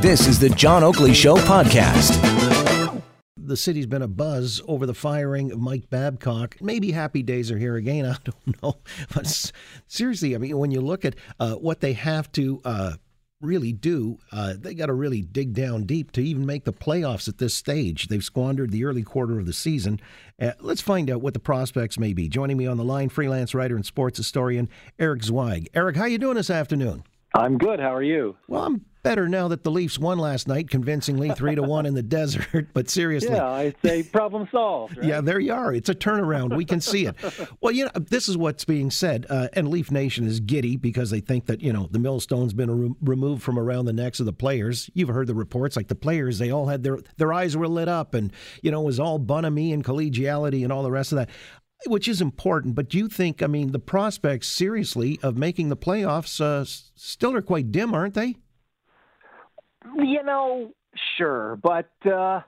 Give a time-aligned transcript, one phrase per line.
[0.00, 2.22] This is the John Oakley Show podcast.
[3.36, 6.56] The city's been a buzz over the firing of Mike Babcock.
[6.60, 8.06] Maybe happy days are here again.
[8.06, 8.76] I don't know.
[9.14, 9.52] But
[9.86, 12.92] seriously, I mean, when you look at uh, what they have to uh,
[13.40, 17.28] really do, uh, they got to really dig down deep to even make the playoffs
[17.28, 18.08] at this stage.
[18.08, 20.00] They've squandered the early quarter of the season.
[20.40, 22.28] Uh, let's find out what the prospects may be.
[22.28, 24.68] Joining me on the line, freelance writer and sports historian
[24.98, 25.68] Eric Zweig.
[25.72, 27.04] Eric, how you doing this afternoon?
[27.34, 27.80] I'm good.
[27.80, 28.36] How are you?
[28.48, 31.94] Well, I'm better now that the Leafs won last night, convincingly three to one in
[31.94, 32.66] the desert.
[32.74, 34.96] But seriously, yeah, I say problem solved.
[34.98, 35.06] Right?
[35.06, 35.72] Yeah, there you are.
[35.72, 36.56] It's a turnaround.
[36.56, 37.14] We can see it.
[37.60, 41.10] well, you know, this is what's being said, uh, and Leaf Nation is giddy because
[41.10, 44.26] they think that you know the millstone's been re- removed from around the necks of
[44.26, 44.90] the players.
[44.94, 47.88] You've heard the reports, like the players, they all had their their eyes were lit
[47.88, 51.16] up, and you know it was all bonhomie and collegiality and all the rest of
[51.16, 51.30] that
[51.86, 52.74] which is important.
[52.74, 57.34] But do you think, I mean, the prospects seriously of making the playoffs uh, still
[57.34, 58.36] are quite dim, aren't they?
[59.94, 60.72] You know,
[61.16, 62.40] sure, but uh,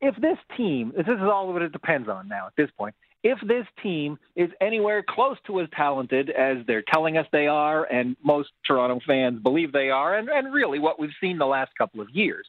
[0.00, 2.94] if this team, this is all what it depends on now at this point.
[3.24, 7.84] If this team is anywhere close to as talented as they're telling us they are,
[7.84, 11.70] and most Toronto fans believe they are, and, and really what we've seen the last
[11.78, 12.46] couple of years,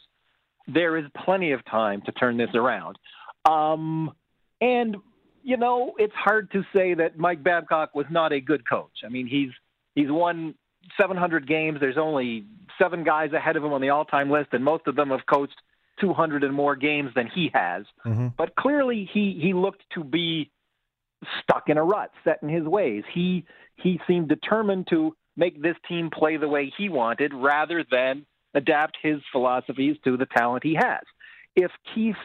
[0.67, 2.98] there is plenty of time to turn this around.
[3.45, 4.11] Um,
[4.61, 4.98] and
[5.44, 9.03] you know, it's hard to say that Mike Babcock was not a good coach.
[9.05, 9.52] I mean, he's
[9.94, 10.55] he's won
[11.00, 11.80] 700 games.
[11.80, 12.45] There's only
[12.81, 15.55] seven guys ahead of him on the all-time list, and most of them have coached
[16.02, 17.85] 200 and more games than he has.
[18.05, 18.30] Mm-hmm.
[18.38, 20.52] But clearly, he he looked to be
[21.41, 23.03] stuck in a rut, set in his ways.
[23.13, 28.25] He he seemed determined to make this team play the way he wanted, rather than
[28.53, 31.02] adapt his philosophies to the talent he has.
[31.55, 32.15] If Keefe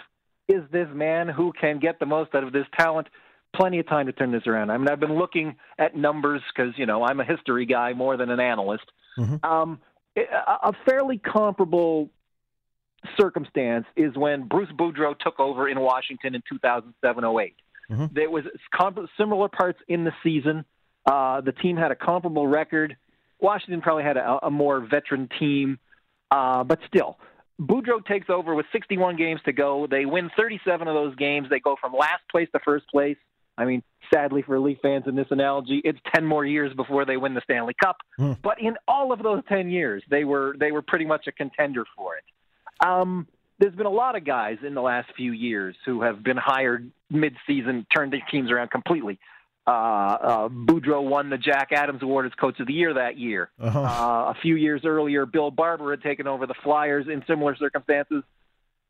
[0.49, 3.09] is this man who can get the most out of this talent?
[3.55, 4.71] Plenty of time to turn this around.
[4.71, 8.17] I mean, I've been looking at numbers because you know I'm a history guy more
[8.17, 8.85] than an analyst.
[9.19, 9.45] Mm-hmm.
[9.45, 9.81] Um,
[10.17, 12.11] a fairly comparable
[13.19, 17.55] circumstance is when Bruce Boudreau took over in Washington in 2007-08.
[17.91, 18.07] Mm-hmm.
[18.13, 18.45] There was
[19.17, 20.65] similar parts in the season.
[21.07, 22.97] Uh, the team had a comparable record.
[23.41, 25.79] Washington probably had a, a more veteran team,
[26.31, 27.19] uh, but still,
[27.61, 29.87] Boudreau takes over with 61 games to go.
[29.87, 31.49] They win 37 of those games.
[31.49, 33.17] They go from last place to first place.
[33.59, 33.83] I mean,
[34.13, 37.43] sadly for Leaf fans in this analogy, it's 10 more years before they win the
[37.43, 37.97] Stanley Cup.
[38.17, 38.33] Hmm.
[38.43, 41.85] But in all of those 10 years, they were they were pretty much a contender
[41.97, 42.25] for it.
[42.87, 43.27] Um,
[43.59, 46.91] there's been a lot of guys in the last few years who have been hired
[47.11, 49.19] mid-season, turned their teams around completely.
[49.67, 53.51] Uh, uh, Boudreau won the Jack Adams Award as Coach of the Year that year.
[53.61, 53.81] Uh-huh.
[53.81, 58.23] Uh, a few years earlier, Bill Barber had taken over the Flyers in similar circumstances,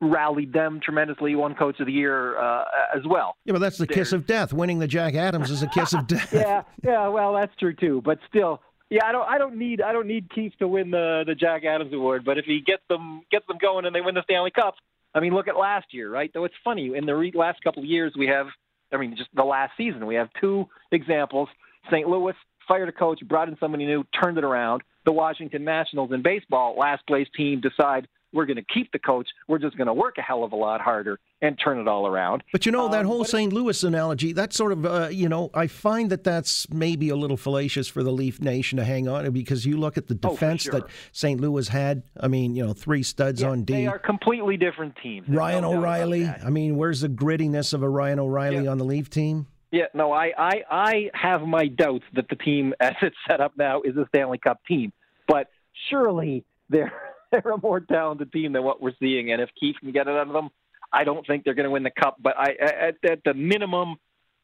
[0.00, 2.64] rallied them tremendously, won Coach of the Year uh,
[2.94, 3.36] as well.
[3.44, 4.53] Yeah, but that's the kiss of death.
[4.53, 6.32] Winning the Jack Adams is a kiss of death.
[6.32, 7.09] yeah, yeah.
[7.09, 8.03] Well, that's true too.
[8.04, 11.25] But still, yeah, I don't, I don't need, I don't need Keefe to win the
[11.26, 12.25] the Jack Adams Award.
[12.25, 14.75] But if he gets them, gets them going, and they win the Stanley Cup,
[15.14, 16.30] I mean, look at last year, right?
[16.32, 18.47] Though it's funny in the re- last couple of years we have
[18.92, 20.06] I mean, just the last season.
[20.06, 21.48] We have two examples.
[21.91, 22.09] St.
[22.09, 22.34] Louis
[22.66, 24.82] fired a coach, brought in somebody new, turned it around.
[25.04, 29.27] The Washington Nationals in baseball, last place team, decide we're going to keep the coach.
[29.47, 32.06] We're just going to work a hell of a lot harder and turn it all
[32.06, 32.43] around.
[32.53, 33.53] But you know that um, whole St.
[33.53, 34.33] Louis analogy.
[34.33, 38.03] That sort of, uh, you know, I find that that's maybe a little fallacious for
[38.03, 40.71] the Leaf Nation to hang on to because you look at the oh, defense oh,
[40.71, 40.81] sure.
[40.81, 41.41] that St.
[41.41, 42.03] Louis had.
[42.21, 43.75] I mean, you know, three studs yeah, on D.
[43.75, 45.28] They are completely different teams.
[45.28, 46.27] Ryan no O'Reilly.
[46.27, 48.71] I mean, where's the grittiness of a Ryan O'Reilly yeah.
[48.71, 49.47] on the Leaf team?
[49.71, 53.53] Yeah, no, I, I, I have my doubts that the team, as it's set up
[53.56, 54.93] now, is a Stanley Cup team.
[55.27, 55.49] But
[55.91, 56.93] surely they're
[57.33, 59.33] they're a more talented team than what we're seeing.
[59.33, 60.50] And if Keefe can get it out of them,
[60.93, 62.16] I don't think they're going to win the cup.
[62.21, 63.97] But I, at, at the minimum,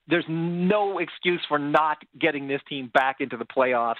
[0.06, 3.94] there's no excuse for not getting this team back into the playoffs.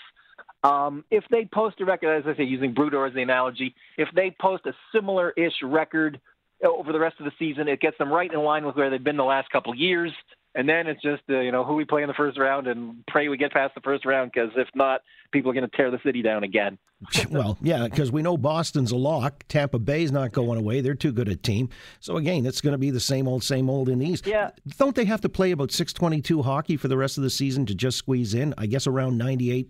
[0.62, 4.08] Um, if they post a record, as I say, using Boudreau as the analogy, if
[4.14, 6.20] they post a similar-ish record
[6.64, 9.02] over the rest of the season, it gets them right in line with where they've
[9.02, 10.12] been the last couple of years
[10.54, 13.04] and then it's just uh, you know who we play in the first round and
[13.08, 15.00] pray we get past the first round because if not,
[15.32, 16.78] people are going to tear the city down again.
[17.30, 19.44] well, yeah, because we know Boston's a lock.
[19.48, 21.68] Tampa Bay's not going away; they're too good a team.
[22.00, 24.26] So again, it's going to be the same old, same old in the East.
[24.26, 24.50] Yeah.
[24.78, 27.66] Don't they have to play about six twenty-two hockey for the rest of the season
[27.66, 28.54] to just squeeze in?
[28.56, 29.68] I guess around 98,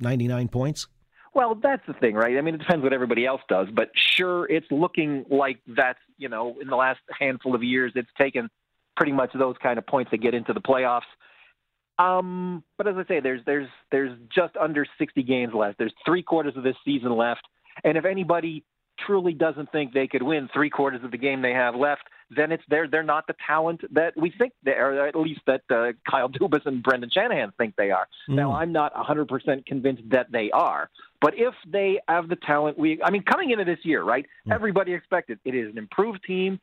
[0.00, 0.88] 99 points.
[1.34, 2.36] Well, that's the thing, right?
[2.38, 6.28] I mean, it depends what everybody else does, but sure, it's looking like that's you
[6.28, 8.48] know in the last handful of years, it's taken
[8.96, 11.02] pretty much those kind of points that get into the playoffs.
[11.98, 15.78] Um, but as I say, there's there's there's just under 60 games left.
[15.78, 17.42] There's three quarters of this season left,
[17.84, 18.64] and if anybody
[18.98, 22.52] truly doesn't think they could win three quarters of the game they have left, then
[22.52, 25.62] it's they're they're not the talent that we think they are, or at least that
[25.70, 28.06] uh, Kyle Dubas and Brendan Shanahan think they are.
[28.28, 28.36] Mm.
[28.36, 30.90] Now, I'm not 100% convinced that they are,
[31.20, 34.26] but if they have the talent, we I mean, coming into this year, right?
[34.46, 34.54] Mm.
[34.54, 36.60] Everybody expected it is an improved team.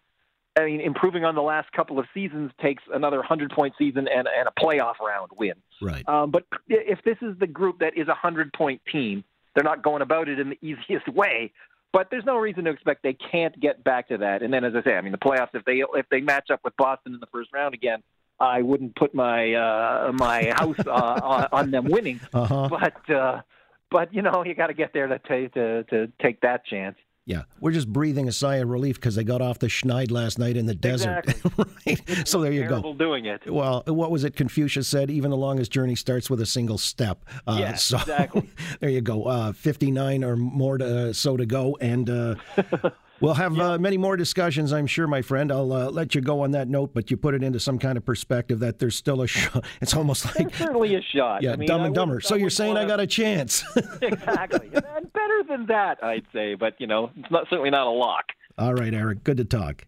[0.57, 4.27] I mean, improving on the last couple of seasons takes another 100 point season and,
[4.27, 5.53] and a playoff round win.
[5.81, 6.07] Right.
[6.07, 9.24] Um, but if this is the group that is a 100 point team,
[9.56, 11.51] they're not going about it in the easiest way.
[11.94, 14.44] But there's no reason to expect they can't get back to that.
[14.44, 16.62] And then, as I say, I mean, the playoffs if they if they match up
[16.63, 18.01] with Boston in the first round again,
[18.39, 22.21] I wouldn't put my uh, my house uh, on, on them winning.
[22.33, 22.69] Uh-huh.
[22.69, 23.42] But uh,
[23.89, 26.95] but you know, you got to get there to, t- to to take that chance.
[27.25, 30.39] Yeah, we're just breathing a sigh of relief because they got off the schneid last
[30.39, 31.23] night in the desert.
[31.27, 31.65] Exactly.
[31.88, 32.27] right.
[32.27, 32.94] So there you go.
[32.94, 33.51] Doing it.
[33.51, 34.35] Well, what was it?
[34.35, 38.50] Confucius said, "Even the longest journey starts with a single step." Uh, yeah, so, exactly.
[38.79, 39.25] there you go.
[39.25, 42.35] Uh, Fifty-nine or more to uh, so to go, and uh,
[43.21, 43.73] We'll have yeah.
[43.73, 45.51] uh, many more discussions, I'm sure, my friend.
[45.51, 47.95] I'll uh, let you go on that note, but you put it into some kind
[47.97, 49.63] of perspective that there's still a shot.
[49.81, 51.44] It's almost like there's certainly a shot.
[51.44, 52.19] Yeah, I mean, dumb and dumber.
[52.19, 52.85] So you're saying wanna...
[52.85, 53.63] I got a chance?
[54.01, 56.56] exactly, and better than that, I'd say.
[56.56, 58.25] But you know, it's not certainly not a lock.
[58.57, 59.24] All right, Eric.
[59.24, 59.85] Good to talk.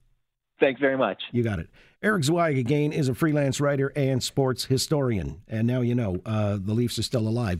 [0.60, 1.22] Thanks very much.
[1.32, 1.70] You got it.
[2.02, 5.42] Eric Zweig, again, is a freelance writer and sports historian.
[5.48, 7.60] And now you know uh, the Leafs are still alive.